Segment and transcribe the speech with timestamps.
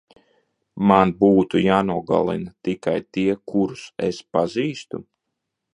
[0.91, 5.07] Man būtu jānogalina tikai tie, kurus es pazīstu?